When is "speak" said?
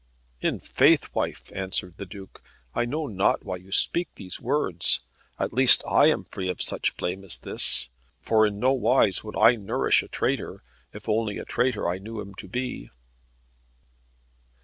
3.71-4.07